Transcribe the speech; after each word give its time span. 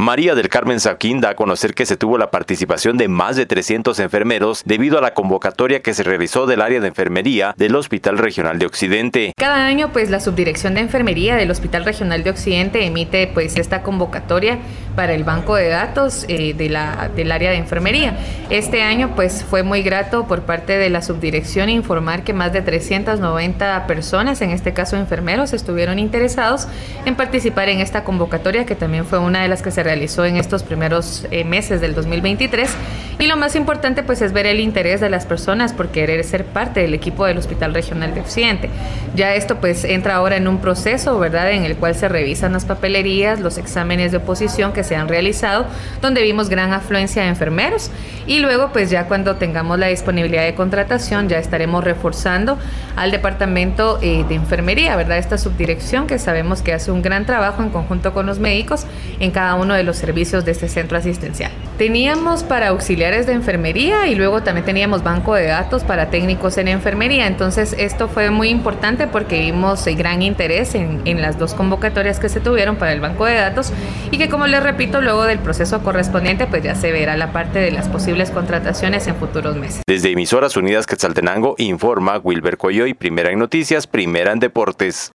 María 0.00 0.34
del 0.34 0.48
Carmen 0.48 0.80
Saquín 0.80 1.20
da 1.20 1.28
a 1.28 1.36
conocer 1.36 1.74
que 1.74 1.84
se 1.84 1.98
tuvo 1.98 2.16
la 2.16 2.30
participación 2.30 2.96
de 2.96 3.06
más 3.06 3.36
de 3.36 3.44
300 3.44 3.98
enfermeros 3.98 4.62
debido 4.64 4.96
a 4.96 5.02
la 5.02 5.12
convocatoria 5.12 5.82
que 5.82 5.92
se 5.92 6.04
realizó 6.04 6.46
del 6.46 6.62
área 6.62 6.80
de 6.80 6.88
enfermería 6.88 7.52
del 7.58 7.76
Hospital 7.76 8.16
Regional 8.16 8.58
de 8.58 8.64
Occidente. 8.64 9.34
Cada 9.36 9.66
año, 9.66 9.92
pues 9.92 10.08
la 10.08 10.18
Subdirección 10.18 10.72
de 10.72 10.80
Enfermería 10.80 11.36
del 11.36 11.50
Hospital 11.50 11.84
Regional 11.84 12.24
de 12.24 12.30
Occidente 12.30 12.86
emite 12.86 13.26
pues 13.26 13.58
esta 13.58 13.82
convocatoria 13.82 14.60
para 14.94 15.14
el 15.14 15.24
banco 15.24 15.54
de 15.54 15.68
datos 15.68 16.24
eh, 16.28 16.54
de 16.54 16.68
la, 16.68 17.10
del 17.14 17.32
área 17.32 17.50
de 17.50 17.56
enfermería. 17.56 18.16
Este 18.50 18.82
año 18.82 19.14
pues 19.14 19.44
fue 19.44 19.62
muy 19.62 19.82
grato 19.82 20.26
por 20.26 20.42
parte 20.42 20.78
de 20.78 20.90
la 20.90 21.02
subdirección 21.02 21.68
informar 21.68 22.22
que 22.22 22.32
más 22.32 22.52
de 22.52 22.62
390 22.62 23.86
personas, 23.86 24.40
en 24.42 24.50
este 24.50 24.72
caso 24.72 24.96
enfermeros, 24.96 25.52
estuvieron 25.52 25.98
interesados 25.98 26.66
en 27.04 27.14
participar 27.14 27.68
en 27.68 27.80
esta 27.80 28.04
convocatoria 28.04 28.66
que 28.66 28.74
también 28.74 29.04
fue 29.04 29.18
una 29.18 29.42
de 29.42 29.48
las 29.48 29.62
que 29.62 29.70
se 29.70 29.82
realizó 29.82 30.24
en 30.24 30.36
estos 30.36 30.62
primeros 30.62 31.26
eh, 31.30 31.44
meses 31.44 31.80
del 31.80 31.94
2023. 31.94 32.70
Y 33.20 33.26
lo 33.26 33.36
más 33.36 33.54
importante 33.54 34.02
pues 34.02 34.22
es 34.22 34.32
ver 34.32 34.46
el 34.46 34.60
interés 34.60 34.98
de 34.98 35.10
las 35.10 35.26
personas 35.26 35.74
por 35.74 35.88
querer 35.88 36.24
ser 36.24 36.46
parte 36.46 36.80
del 36.80 36.94
equipo 36.94 37.26
del 37.26 37.36
Hospital 37.36 37.74
Regional 37.74 38.14
de 38.14 38.22
Occidente. 38.22 38.70
Ya 39.14 39.34
esto 39.34 39.56
pues 39.60 39.84
entra 39.84 40.14
ahora 40.14 40.36
en 40.36 40.48
un 40.48 40.58
proceso, 40.58 41.18
¿verdad?, 41.18 41.52
en 41.52 41.64
el 41.64 41.76
cual 41.76 41.94
se 41.94 42.08
revisan 42.08 42.54
las 42.54 42.64
papelerías, 42.64 43.38
los 43.38 43.58
exámenes 43.58 44.10
de 44.10 44.16
oposición 44.16 44.72
que 44.72 44.84
se 44.84 44.96
han 44.96 45.06
realizado, 45.06 45.66
donde 46.00 46.22
vimos 46.22 46.48
gran 46.48 46.72
afluencia 46.72 47.20
de 47.22 47.28
enfermeros 47.28 47.90
y 48.26 48.38
luego 48.38 48.70
pues 48.72 48.88
ya 48.88 49.04
cuando 49.04 49.36
tengamos 49.36 49.78
la 49.78 49.88
disponibilidad 49.88 50.44
de 50.44 50.54
contratación 50.54 51.28
ya 51.28 51.38
estaremos 51.38 51.84
reforzando 51.84 52.56
al 52.96 53.10
departamento 53.10 53.98
eh, 54.00 54.24
de 54.30 54.34
enfermería, 54.34 54.96
¿verdad? 54.96 55.18
Esta 55.18 55.36
subdirección 55.36 56.06
que 56.06 56.18
sabemos 56.18 56.62
que 56.62 56.72
hace 56.72 56.90
un 56.90 57.02
gran 57.02 57.26
trabajo 57.26 57.62
en 57.62 57.68
conjunto 57.68 58.14
con 58.14 58.24
los 58.24 58.38
médicos 58.38 58.86
en 59.18 59.30
cada 59.30 59.56
uno 59.56 59.74
de 59.74 59.82
los 59.82 59.98
servicios 59.98 60.46
de 60.46 60.52
este 60.52 60.70
centro 60.70 60.96
asistencial. 60.96 61.50
Teníamos 61.76 62.44
para 62.44 62.72
de 63.10 63.32
enfermería 63.32 64.06
y 64.06 64.14
luego 64.14 64.42
también 64.42 64.64
teníamos 64.64 65.02
banco 65.02 65.34
de 65.34 65.46
datos 65.46 65.84
para 65.84 66.10
técnicos 66.10 66.56
en 66.58 66.68
enfermería, 66.68 67.26
entonces 67.26 67.74
esto 67.78 68.08
fue 68.08 68.30
muy 68.30 68.48
importante 68.48 69.06
porque 69.06 69.40
vimos 69.40 69.84
gran 69.96 70.22
interés 70.22 70.74
en, 70.74 71.00
en 71.04 71.20
las 71.20 71.38
dos 71.38 71.54
convocatorias 71.54 72.20
que 72.20 72.28
se 72.28 72.40
tuvieron 72.40 72.76
para 72.76 72.92
el 72.92 73.00
banco 73.00 73.26
de 73.26 73.34
datos 73.34 73.72
y 74.10 74.18
que 74.18 74.28
como 74.28 74.46
les 74.46 74.62
repito, 74.62 75.00
luego 75.00 75.24
del 75.24 75.40
proceso 75.40 75.82
correspondiente 75.82 76.46
pues 76.46 76.62
ya 76.62 76.74
se 76.74 76.92
verá 76.92 77.16
la 77.16 77.32
parte 77.32 77.58
de 77.58 77.70
las 77.70 77.88
posibles 77.88 78.30
contrataciones 78.30 79.06
en 79.08 79.16
futuros 79.16 79.56
meses. 79.56 79.82
Desde 79.86 80.10
Emisoras 80.12 80.56
Unidas 80.56 80.86
Quetzaltenango 80.86 81.54
informa 81.58 82.18
Wilber 82.18 82.56
Coyoy, 82.56 82.94
primera 82.94 83.30
en 83.30 83.38
noticias, 83.38 83.86
primera 83.86 84.32
en 84.32 84.38
deportes. 84.38 85.08